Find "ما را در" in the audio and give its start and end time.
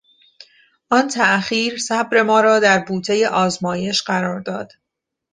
2.21-2.79